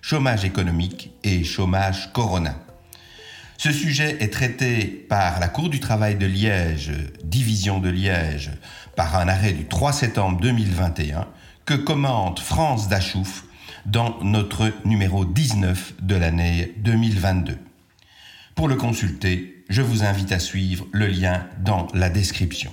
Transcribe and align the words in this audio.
chômage 0.00 0.44
économique 0.44 1.12
et 1.24 1.44
chômage 1.44 2.12
corona. 2.12 2.54
Ce 3.56 3.72
sujet 3.72 4.16
est 4.20 4.32
traité 4.32 4.84
par 4.84 5.40
la 5.40 5.48
Cour 5.48 5.68
du 5.68 5.80
travail 5.80 6.16
de 6.16 6.26
Liège, 6.26 6.92
division 7.24 7.80
de 7.80 7.88
Liège, 7.88 8.52
par 8.94 9.16
un 9.16 9.26
arrêt 9.26 9.52
du 9.52 9.66
3 9.66 9.92
septembre 9.92 10.40
2021 10.40 11.26
que 11.64 11.74
commente 11.74 12.38
France 12.38 12.88
Dachouf 12.88 13.44
dans 13.84 14.22
notre 14.22 14.72
numéro 14.84 15.24
19 15.24 15.94
de 16.02 16.14
l'année 16.14 16.72
2022. 16.78 17.58
Pour 18.54 18.68
le 18.68 18.76
consulter, 18.76 19.64
je 19.68 19.82
vous 19.82 20.04
invite 20.04 20.32
à 20.32 20.38
suivre 20.38 20.86
le 20.92 21.06
lien 21.06 21.46
dans 21.58 21.88
la 21.94 22.10
description. 22.10 22.72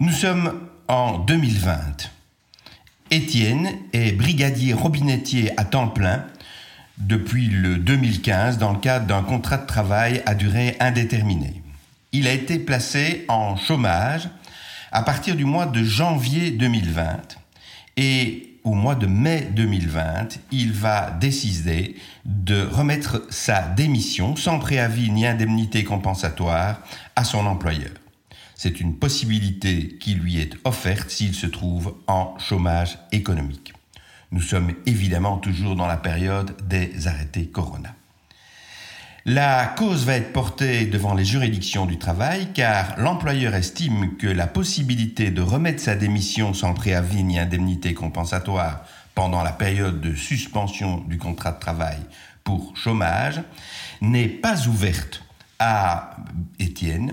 Nous 0.00 0.12
sommes 0.12 0.68
en 0.88 1.18
2020. 1.18 2.15
Étienne 3.10 3.70
est 3.92 4.12
brigadier 4.12 4.72
robinettier 4.72 5.52
à 5.56 5.64
temps 5.64 5.88
plein 5.88 6.24
depuis 6.98 7.46
le 7.46 7.76
2015 7.76 8.58
dans 8.58 8.72
le 8.72 8.78
cadre 8.78 9.06
d'un 9.06 9.22
contrat 9.22 9.58
de 9.58 9.66
travail 9.66 10.22
à 10.26 10.34
durée 10.34 10.76
indéterminée. 10.80 11.62
Il 12.10 12.26
a 12.26 12.32
été 12.32 12.58
placé 12.58 13.24
en 13.28 13.56
chômage 13.56 14.28
à 14.90 15.02
partir 15.02 15.36
du 15.36 15.44
mois 15.44 15.66
de 15.66 15.84
janvier 15.84 16.50
2020 16.50 17.36
et 17.96 18.58
au 18.64 18.74
mois 18.74 18.96
de 18.96 19.06
mai 19.06 19.48
2020, 19.54 20.40
il 20.50 20.72
va 20.72 21.12
décider 21.12 21.94
de 22.24 22.66
remettre 22.66 23.22
sa 23.30 23.62
démission 23.62 24.34
sans 24.34 24.58
préavis 24.58 25.12
ni 25.12 25.24
indemnité 25.24 25.84
compensatoire 25.84 26.80
à 27.14 27.22
son 27.22 27.46
employeur. 27.46 27.92
C'est 28.58 28.80
une 28.80 28.96
possibilité 28.96 29.98
qui 30.00 30.14
lui 30.14 30.38
est 30.38 30.54
offerte 30.64 31.10
s'il 31.10 31.34
se 31.34 31.46
trouve 31.46 31.94
en 32.06 32.38
chômage 32.38 32.98
économique. 33.12 33.74
Nous 34.32 34.40
sommes 34.40 34.72
évidemment 34.86 35.36
toujours 35.36 35.76
dans 35.76 35.86
la 35.86 35.98
période 35.98 36.56
des 36.66 37.06
arrêtés 37.06 37.48
Corona. 37.48 37.94
La 39.26 39.66
cause 39.76 40.06
va 40.06 40.14
être 40.14 40.32
portée 40.32 40.86
devant 40.86 41.12
les 41.12 41.24
juridictions 41.24 41.84
du 41.84 41.98
travail 41.98 42.48
car 42.54 42.98
l'employeur 42.98 43.54
estime 43.54 44.16
que 44.16 44.26
la 44.26 44.46
possibilité 44.46 45.30
de 45.30 45.42
remettre 45.42 45.82
sa 45.82 45.94
démission 45.94 46.54
sans 46.54 46.72
préavis 46.72 47.24
ni 47.24 47.38
indemnité 47.38 47.92
compensatoire 47.92 48.86
pendant 49.14 49.42
la 49.42 49.52
période 49.52 50.00
de 50.00 50.14
suspension 50.14 51.04
du 51.08 51.18
contrat 51.18 51.52
de 51.52 51.60
travail 51.60 51.98
pour 52.42 52.74
chômage 52.74 53.42
n'est 54.00 54.28
pas 54.28 54.66
ouverte 54.66 55.22
à 55.58 56.16
Étienne. 56.58 57.12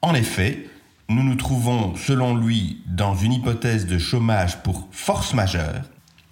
En 0.00 0.14
effet, 0.14 0.66
nous 1.08 1.22
nous 1.22 1.34
trouvons, 1.34 1.94
selon 1.96 2.36
lui, 2.36 2.82
dans 2.86 3.14
une 3.14 3.32
hypothèse 3.32 3.86
de 3.86 3.98
chômage 3.98 4.62
pour 4.62 4.88
force 4.90 5.34
majeure. 5.34 5.82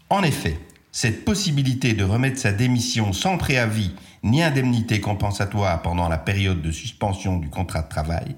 En 0.08 0.22
effet, 0.22 0.58
cette 0.92 1.24
possibilité 1.24 1.92
de 1.92 2.04
remettre 2.04 2.38
sa 2.38 2.52
démission 2.52 3.12
sans 3.12 3.38
préavis 3.38 3.92
ni 4.22 4.42
indemnité 4.42 5.00
compensatoire 5.00 5.82
pendant 5.82 6.08
la 6.08 6.18
période 6.18 6.62
de 6.62 6.72
suspension 6.72 7.38
du 7.38 7.48
contrat 7.48 7.82
de 7.82 7.88
travail 7.88 8.36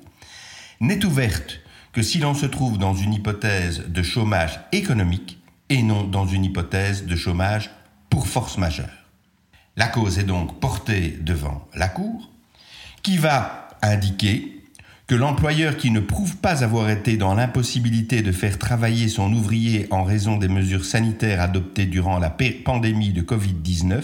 n'est 0.80 1.04
ouverte 1.04 1.60
que 1.92 2.02
si 2.02 2.18
l'on 2.18 2.34
se 2.34 2.46
trouve 2.46 2.78
dans 2.78 2.94
une 2.94 3.14
hypothèse 3.14 3.84
de 3.88 4.02
chômage 4.02 4.60
économique 4.72 5.38
et 5.68 5.82
non 5.82 6.04
dans 6.04 6.26
une 6.26 6.44
hypothèse 6.44 7.06
de 7.06 7.16
chômage 7.16 7.70
pour 8.10 8.26
force 8.26 8.58
majeure. 8.58 8.88
La 9.76 9.86
cause 9.86 10.18
est 10.18 10.24
donc 10.24 10.60
portée 10.60 11.18
devant 11.20 11.66
la 11.74 11.88
Cour, 11.88 12.30
qui 13.02 13.16
va 13.16 13.68
indiquer 13.80 14.61
que 15.12 15.16
l'employeur 15.18 15.76
qui 15.76 15.90
ne 15.90 16.00
prouve 16.00 16.38
pas 16.38 16.64
avoir 16.64 16.88
été 16.88 17.18
dans 17.18 17.34
l'impossibilité 17.34 18.22
de 18.22 18.32
faire 18.32 18.58
travailler 18.58 19.08
son 19.08 19.30
ouvrier 19.34 19.86
en 19.90 20.04
raison 20.04 20.38
des 20.38 20.48
mesures 20.48 20.86
sanitaires 20.86 21.42
adoptées 21.42 21.84
durant 21.84 22.18
la 22.18 22.34
pandémie 22.64 23.12
de 23.12 23.20
Covid-19 23.20 24.02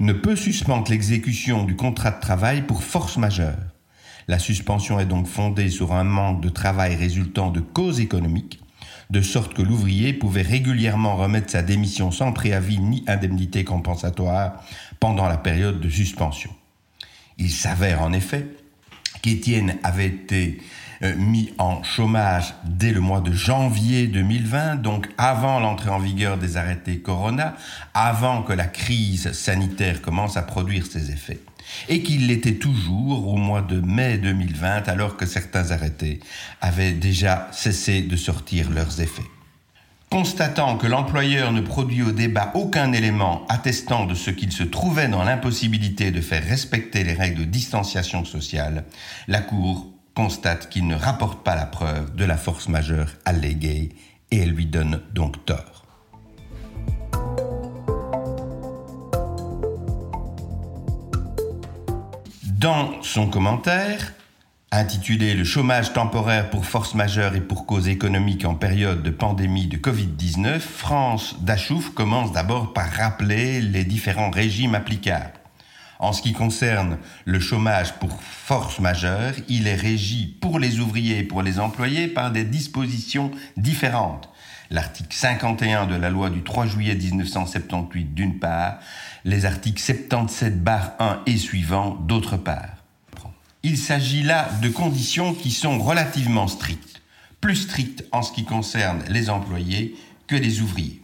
ne 0.00 0.12
peut 0.12 0.34
suspendre 0.34 0.90
l'exécution 0.90 1.62
du 1.62 1.76
contrat 1.76 2.10
de 2.10 2.20
travail 2.20 2.62
pour 2.62 2.82
force 2.82 3.16
majeure. 3.16 3.54
La 4.26 4.40
suspension 4.40 4.98
est 4.98 5.06
donc 5.06 5.28
fondée 5.28 5.70
sur 5.70 5.92
un 5.92 6.02
manque 6.02 6.40
de 6.40 6.48
travail 6.48 6.96
résultant 6.96 7.52
de 7.52 7.60
causes 7.60 8.00
économiques, 8.00 8.58
de 9.10 9.22
sorte 9.22 9.54
que 9.54 9.62
l'ouvrier 9.62 10.12
pouvait 10.12 10.42
régulièrement 10.42 11.14
remettre 11.14 11.52
sa 11.52 11.62
démission 11.62 12.10
sans 12.10 12.32
préavis 12.32 12.80
ni 12.80 13.04
indemnité 13.06 13.62
compensatoire 13.62 14.64
pendant 14.98 15.28
la 15.28 15.36
période 15.36 15.78
de 15.78 15.88
suspension. 15.88 16.50
Il 17.38 17.52
s'avère 17.52 18.02
en 18.02 18.12
effet 18.12 18.48
qu'Étienne 19.24 19.78
avait 19.82 20.08
été 20.08 20.60
euh, 21.02 21.14
mis 21.16 21.50
en 21.56 21.82
chômage 21.82 22.54
dès 22.62 22.92
le 22.92 23.00
mois 23.00 23.22
de 23.22 23.32
janvier 23.32 24.06
2020, 24.06 24.76
donc 24.76 25.08
avant 25.16 25.60
l'entrée 25.60 25.88
en 25.88 25.98
vigueur 25.98 26.36
des 26.36 26.58
arrêtés 26.58 26.98
Corona, 26.98 27.56
avant 27.94 28.42
que 28.42 28.52
la 28.52 28.66
crise 28.66 29.32
sanitaire 29.32 30.02
commence 30.02 30.36
à 30.36 30.42
produire 30.42 30.84
ses 30.84 31.10
effets, 31.10 31.40
et 31.88 32.02
qu'il 32.02 32.26
l'était 32.26 32.56
toujours 32.56 33.26
au 33.28 33.38
mois 33.38 33.62
de 33.62 33.80
mai 33.80 34.18
2020, 34.18 34.88
alors 34.88 35.16
que 35.16 35.24
certains 35.24 35.70
arrêtés 35.70 36.20
avaient 36.60 36.92
déjà 36.92 37.48
cessé 37.50 38.02
de 38.02 38.16
sortir 38.16 38.68
leurs 38.68 39.00
effets. 39.00 39.22
Constatant 40.10 40.76
que 40.76 40.86
l'employeur 40.86 41.52
ne 41.52 41.60
produit 41.60 42.02
au 42.02 42.12
débat 42.12 42.52
aucun 42.54 42.92
élément 42.92 43.44
attestant 43.48 44.06
de 44.06 44.14
ce 44.14 44.30
qu'il 44.30 44.52
se 44.52 44.62
trouvait 44.62 45.08
dans 45.08 45.24
l'impossibilité 45.24 46.10
de 46.10 46.20
faire 46.20 46.44
respecter 46.44 47.02
les 47.02 47.14
règles 47.14 47.40
de 47.40 47.44
distanciation 47.44 48.24
sociale, 48.24 48.84
la 49.26 49.40
Cour 49.40 49.86
constate 50.14 50.68
qu'il 50.68 50.86
ne 50.86 50.94
rapporte 50.94 51.42
pas 51.42 51.56
la 51.56 51.66
preuve 51.66 52.14
de 52.14 52.24
la 52.24 52.36
force 52.36 52.68
majeure 52.68 53.10
alléguée 53.24 53.90
et 54.30 54.38
elle 54.38 54.50
lui 54.50 54.66
donne 54.66 55.00
donc 55.12 55.44
tort. 55.44 55.84
Dans 62.42 63.02
son 63.02 63.26
commentaire, 63.28 64.14
intitulé 64.76 65.34
Le 65.34 65.44
chômage 65.44 65.92
temporaire 65.92 66.50
pour 66.50 66.66
force 66.66 66.94
majeure 66.94 67.34
et 67.34 67.40
pour 67.40 67.66
cause 67.66 67.88
économique 67.88 68.44
en 68.44 68.54
période 68.54 69.02
de 69.02 69.10
pandémie 69.10 69.66
de 69.66 69.76
Covid-19, 69.76 70.58
France 70.58 71.36
Dachouf 71.40 71.90
commence 71.90 72.32
d'abord 72.32 72.72
par 72.72 72.90
rappeler 72.90 73.60
les 73.60 73.84
différents 73.84 74.30
régimes 74.30 74.74
applicables. 74.74 75.32
En 76.00 76.12
ce 76.12 76.22
qui 76.22 76.32
concerne 76.32 76.98
le 77.24 77.40
chômage 77.40 77.94
pour 77.94 78.20
force 78.22 78.80
majeure, 78.80 79.34
il 79.48 79.68
est 79.68 79.76
régi 79.76 80.26
pour 80.40 80.58
les 80.58 80.80
ouvriers 80.80 81.18
et 81.18 81.24
pour 81.24 81.42
les 81.42 81.60
employés 81.60 82.08
par 82.08 82.32
des 82.32 82.44
dispositions 82.44 83.30
différentes. 83.56 84.28
L'article 84.70 85.14
51 85.14 85.86
de 85.86 85.94
la 85.94 86.10
loi 86.10 86.30
du 86.30 86.42
3 86.42 86.66
juillet 86.66 86.94
1978 86.94 88.12
d'une 88.12 88.38
part, 88.38 88.78
les 89.24 89.46
articles 89.46 89.80
77 89.80 90.64
bar 90.64 90.94
1 90.98 91.20
et 91.26 91.36
suivants 91.36 91.96
d'autre 92.06 92.36
part. 92.36 92.73
Il 93.66 93.78
s'agit 93.78 94.22
là 94.22 94.50
de 94.60 94.68
conditions 94.68 95.32
qui 95.32 95.50
sont 95.50 95.78
relativement 95.78 96.48
strictes, 96.48 97.00
plus 97.40 97.56
strictes 97.56 98.04
en 98.12 98.20
ce 98.20 98.30
qui 98.30 98.44
concerne 98.44 99.02
les 99.08 99.30
employés 99.30 99.96
que 100.26 100.36
les 100.36 100.60
ouvriers. 100.60 101.00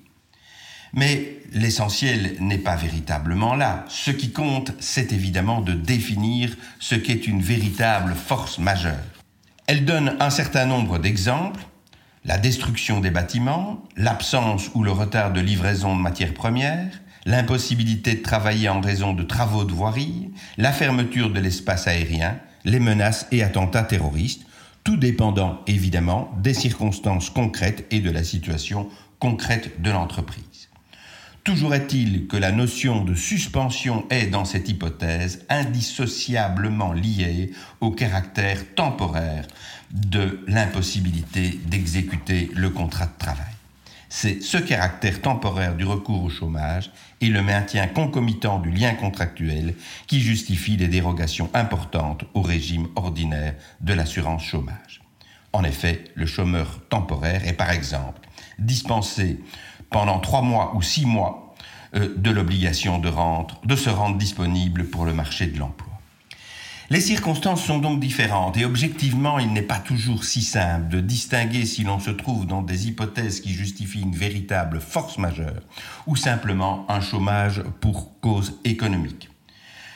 Mais 0.92 1.38
l'essentiel 1.54 2.36
n'est 2.38 2.58
pas 2.58 2.76
véritablement 2.76 3.54
là. 3.54 3.86
Ce 3.88 4.10
qui 4.10 4.30
compte, 4.30 4.72
c'est 4.78 5.14
évidemment 5.14 5.62
de 5.62 5.72
définir 5.72 6.54
ce 6.78 6.96
qu'est 6.96 7.26
une 7.26 7.40
véritable 7.40 8.14
force 8.14 8.58
majeure. 8.58 9.08
Elle 9.66 9.86
donne 9.86 10.16
un 10.20 10.30
certain 10.30 10.66
nombre 10.66 10.98
d'exemples. 10.98 11.64
La 12.26 12.36
destruction 12.36 13.00
des 13.00 13.10
bâtiments, 13.10 13.82
l'absence 13.96 14.70
ou 14.74 14.84
le 14.84 14.92
retard 14.92 15.32
de 15.32 15.40
livraison 15.40 15.96
de 15.96 16.02
matières 16.02 16.34
premières, 16.34 17.00
l'impossibilité 17.24 18.16
de 18.16 18.22
travailler 18.22 18.68
en 18.68 18.82
raison 18.82 19.14
de 19.14 19.22
travaux 19.22 19.64
de 19.64 19.72
voirie, 19.72 20.30
la 20.58 20.72
fermeture 20.72 21.32
de 21.32 21.40
l'espace 21.40 21.86
aérien, 21.86 22.38
les 22.64 22.80
menaces 22.80 23.26
et 23.32 23.42
attentats 23.42 23.82
terroristes, 23.82 24.46
tout 24.84 24.96
dépendant 24.96 25.60
évidemment 25.66 26.32
des 26.42 26.54
circonstances 26.54 27.30
concrètes 27.30 27.86
et 27.90 28.00
de 28.00 28.10
la 28.10 28.24
situation 28.24 28.88
concrète 29.18 29.80
de 29.82 29.90
l'entreprise. 29.90 30.68
Toujours 31.44 31.74
est-il 31.74 32.26
que 32.26 32.36
la 32.36 32.52
notion 32.52 33.02
de 33.02 33.14
suspension 33.14 34.04
est, 34.10 34.26
dans 34.26 34.44
cette 34.44 34.68
hypothèse, 34.68 35.44
indissociablement 35.48 36.92
liée 36.92 37.52
au 37.80 37.90
caractère 37.90 38.74
temporaire 38.74 39.46
de 39.90 40.44
l'impossibilité 40.46 41.58
d'exécuter 41.66 42.50
le 42.54 42.68
contrat 42.70 43.06
de 43.06 43.18
travail. 43.18 43.59
C'est 44.12 44.42
ce 44.42 44.58
caractère 44.58 45.22
temporaire 45.22 45.76
du 45.76 45.84
recours 45.84 46.24
au 46.24 46.28
chômage 46.28 46.90
et 47.20 47.28
le 47.28 47.42
maintien 47.42 47.86
concomitant 47.86 48.58
du 48.58 48.72
lien 48.72 48.92
contractuel 48.94 49.76
qui 50.08 50.20
justifie 50.20 50.76
des 50.76 50.88
dérogations 50.88 51.48
importantes 51.54 52.24
au 52.34 52.42
régime 52.42 52.88
ordinaire 52.96 53.54
de 53.80 53.94
l'assurance 53.94 54.42
chômage. 54.42 55.00
En 55.52 55.62
effet, 55.62 56.04
le 56.16 56.26
chômeur 56.26 56.80
temporaire 56.88 57.46
est 57.46 57.52
par 57.52 57.70
exemple 57.70 58.28
dispensé 58.58 59.38
pendant 59.90 60.18
trois 60.18 60.42
mois 60.42 60.72
ou 60.74 60.82
six 60.82 61.06
mois 61.06 61.54
euh, 61.94 62.12
de 62.16 62.30
l'obligation 62.30 62.98
de, 62.98 63.10
de 63.64 63.76
se 63.76 63.90
rendre 63.90 64.18
disponible 64.18 64.86
pour 64.86 65.04
le 65.04 65.14
marché 65.14 65.46
de 65.46 65.58
l'emploi. 65.58 65.89
Les 66.92 67.00
circonstances 67.00 67.64
sont 67.64 67.78
donc 67.78 68.00
différentes 68.00 68.56
et 68.56 68.64
objectivement, 68.64 69.38
il 69.38 69.52
n'est 69.52 69.62
pas 69.62 69.78
toujours 69.78 70.24
si 70.24 70.42
simple 70.42 70.88
de 70.88 70.98
distinguer 71.00 71.64
si 71.64 71.84
l'on 71.84 72.00
se 72.00 72.10
trouve 72.10 72.48
dans 72.48 72.62
des 72.62 72.88
hypothèses 72.88 73.40
qui 73.40 73.52
justifient 73.52 74.02
une 74.02 74.16
véritable 74.16 74.80
force 74.80 75.16
majeure 75.16 75.62
ou 76.08 76.16
simplement 76.16 76.84
un 76.90 77.00
chômage 77.00 77.62
pour 77.80 78.18
cause 78.20 78.58
économique. 78.64 79.30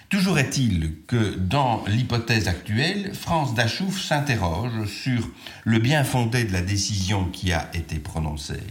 Toujours 0.09 0.39
est-il 0.39 0.93
que 1.09 1.35
dans 1.35 1.83
l'hypothèse 1.89 2.47
actuelle, 2.47 3.13
France 3.13 3.55
Dachouf 3.55 4.01
s'interroge 4.01 4.87
sur 4.87 5.29
le 5.65 5.81
bien 5.81 6.05
fondé 6.05 6.45
de 6.45 6.53
la 6.53 6.63
décision 6.63 7.25
qui 7.25 7.53
a 7.53 7.71
été 7.75 7.97
prononcée, 7.97 8.63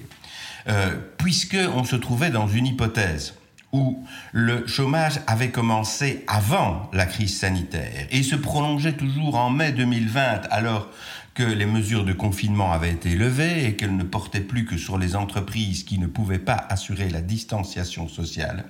euh, 0.70 0.96
puisque 1.18 1.58
on 1.76 1.84
se 1.84 1.98
trouvait 1.98 2.30
dans 2.30 2.48
une 2.48 2.68
hypothèse 2.68 3.34
où 3.74 4.06
le 4.32 4.66
chômage 4.68 5.20
avait 5.28 5.50
commencé 5.50 6.24
avant 6.28 6.90
la 6.94 7.06
crise 7.06 7.38
sanitaire 7.38 8.08
et 8.12 8.24
se 8.24 8.36
prolongeait 8.36 8.94
toujours 8.94 9.36
en 9.36 9.50
mai 9.50 9.72
2020 9.72 10.44
alors 10.52 10.88
que 11.34 11.44
les 11.44 11.66
mesures 11.66 12.06
de 12.06 12.14
confinement 12.14 12.72
avaient 12.72 12.92
été 12.92 13.16
levées 13.16 13.66
et 13.66 13.76
qu'elles 13.76 13.96
ne 13.96 14.04
portaient 14.04 14.40
plus 14.40 14.66
que 14.66 14.78
sur 14.78 14.98
les 14.98 15.16
entreprises 15.16 15.84
qui 15.84 15.98
ne 15.98 16.06
pouvaient 16.06 16.38
pas 16.38 16.68
assurer 16.70 17.10
la 17.10 17.22
distanciation 17.22 18.08
sociale, 18.08 18.66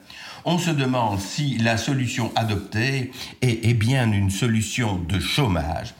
on 0.45 0.57
se 0.57 0.69
demande 0.69 1.19
si 1.19 1.57
la 1.57 1.77
solution 1.77 2.31
adoptée 2.35 3.11
est, 3.41 3.73
bien 3.73 4.11
une 4.11 4.29
solution 4.29 4.97
de 4.97 5.19
chômage. 5.19 5.93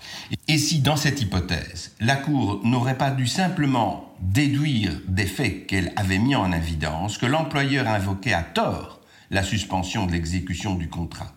Et 0.48 0.58
si 0.58 0.80
dans 0.80 0.96
cette 0.96 1.22
hypothèse, 1.22 1.92
la 2.00 2.16
Cour 2.16 2.62
n'aurait 2.64 2.98
pas 2.98 3.12
dû 3.12 3.28
simplement 3.28 4.14
déduire 4.22 4.94
des 5.08 5.26
faits 5.26 5.68
qu'elle 5.68 5.92
avait 5.96 6.18
mis 6.18 6.36
en 6.36 6.52
évidence 6.52 7.18
que 7.18 7.26
l'employeur 7.26 7.88
invoquait 7.88 8.34
à 8.34 8.44
tort 8.44 9.02
la 9.32 9.44
suspension 9.44 10.06
de 10.06 10.12
l'exécution 10.12 10.76
du 10.76 10.88
contrat 10.88 11.34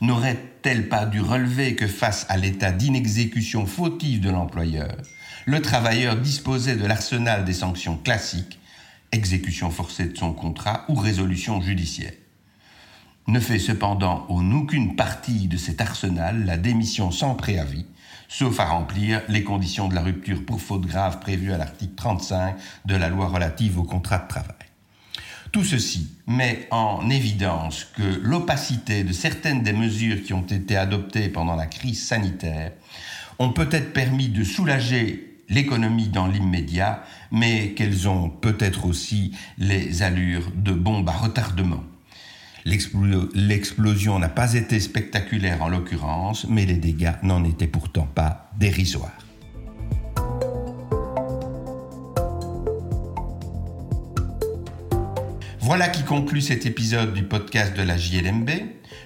N'aurait-elle 0.00 0.88
pas 0.88 1.04
dû 1.04 1.20
relever 1.20 1.76
que 1.76 1.86
face 1.86 2.24
à 2.30 2.38
l'état 2.38 2.72
d'inexécution 2.72 3.66
fautive 3.66 4.20
de 4.20 4.30
l'employeur, 4.30 4.96
le 5.44 5.60
travailleur 5.60 6.16
disposait 6.16 6.76
de 6.76 6.86
l'arsenal 6.86 7.44
des 7.44 7.52
sanctions 7.52 7.98
classiques, 7.98 8.58
exécution 9.12 9.70
forcée 9.70 10.06
de 10.06 10.16
son 10.16 10.32
contrat 10.32 10.86
ou 10.88 10.94
résolution 10.94 11.60
judiciaire? 11.60 12.14
Ne 13.26 13.40
fait 13.40 13.58
cependant 13.58 14.24
en 14.30 14.50
aucune 14.52 14.96
partie 14.96 15.48
de 15.48 15.58
cet 15.58 15.82
arsenal 15.82 16.46
la 16.46 16.56
démission 16.56 17.10
sans 17.10 17.34
préavis, 17.34 17.84
sauf 18.26 18.58
à 18.58 18.64
remplir 18.64 19.20
les 19.28 19.44
conditions 19.44 19.88
de 19.88 19.94
la 19.94 20.00
rupture 20.00 20.46
pour 20.46 20.62
faute 20.62 20.86
grave 20.86 21.20
prévues 21.20 21.52
à 21.52 21.58
l'article 21.58 21.94
35 21.96 22.56
de 22.86 22.94
la 22.96 23.10
loi 23.10 23.28
relative 23.28 23.78
au 23.78 23.84
contrat 23.84 24.18
de 24.18 24.28
travail. 24.28 24.69
Tout 25.52 25.64
ceci 25.64 26.08
met 26.28 26.68
en 26.70 27.10
évidence 27.10 27.84
que 27.96 28.20
l'opacité 28.22 29.02
de 29.02 29.12
certaines 29.12 29.62
des 29.62 29.72
mesures 29.72 30.22
qui 30.22 30.32
ont 30.32 30.46
été 30.46 30.76
adoptées 30.76 31.28
pendant 31.28 31.56
la 31.56 31.66
crise 31.66 32.06
sanitaire 32.06 32.72
ont 33.40 33.52
peut-être 33.52 33.92
permis 33.92 34.28
de 34.28 34.44
soulager 34.44 35.38
l'économie 35.48 36.08
dans 36.08 36.28
l'immédiat, 36.28 37.02
mais 37.32 37.72
qu'elles 37.72 38.08
ont 38.08 38.28
peut-être 38.28 38.86
aussi 38.86 39.32
les 39.58 40.02
allures 40.02 40.52
de 40.54 40.72
bombes 40.72 41.08
à 41.08 41.12
retardement. 41.12 41.82
L'explosion 42.64 44.20
n'a 44.20 44.28
pas 44.28 44.54
été 44.54 44.78
spectaculaire 44.78 45.62
en 45.62 45.68
l'occurrence, 45.68 46.46
mais 46.48 46.66
les 46.66 46.76
dégâts 46.76 47.14
n'en 47.24 47.42
étaient 47.42 47.66
pourtant 47.66 48.06
pas 48.06 48.52
dérisoires. 48.56 49.29
Voilà 55.70 55.86
qui 55.86 56.02
conclut 56.02 56.40
cet 56.40 56.66
épisode 56.66 57.14
du 57.14 57.22
podcast 57.22 57.76
de 57.76 57.82
la 57.82 57.96
JLMB. 57.96 58.50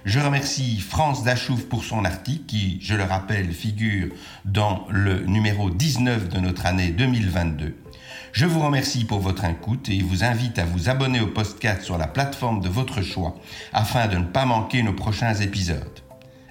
Je 0.06 0.18
remercie 0.18 0.80
France 0.80 1.22
Dachouf 1.22 1.66
pour 1.66 1.84
son 1.84 2.06
article 2.06 2.46
qui, 2.46 2.78
je 2.80 2.94
le 2.94 3.02
rappelle, 3.02 3.52
figure 3.52 4.08
dans 4.46 4.86
le 4.88 5.26
numéro 5.26 5.68
19 5.68 6.30
de 6.30 6.40
notre 6.40 6.64
année 6.64 6.88
2022. 6.88 7.76
Je 8.32 8.46
vous 8.46 8.60
remercie 8.60 9.04
pour 9.04 9.20
votre 9.20 9.44
écoute 9.44 9.90
et 9.90 10.00
vous 10.00 10.24
invite 10.24 10.58
à 10.58 10.64
vous 10.64 10.88
abonner 10.88 11.20
au 11.20 11.26
podcast 11.26 11.82
sur 11.82 11.98
la 11.98 12.06
plateforme 12.06 12.62
de 12.62 12.70
votre 12.70 13.02
choix 13.02 13.34
afin 13.74 14.06
de 14.06 14.16
ne 14.16 14.24
pas 14.24 14.46
manquer 14.46 14.82
nos 14.82 14.94
prochains 14.94 15.34
épisodes. 15.34 16.00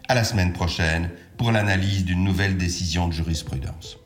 À 0.08 0.14
la 0.14 0.24
semaine 0.24 0.54
prochaine 0.54 1.10
pour 1.40 1.52
l'analyse 1.52 2.06
d'une 2.06 2.24
nouvelle 2.24 2.56
décision 2.56 3.08
de 3.08 3.14
jurisprudence. 3.14 3.98